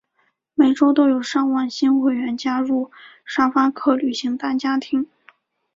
[0.55, 2.89] 每周都有上万新会员加入
[3.23, 5.07] 沙发客旅行大家庭。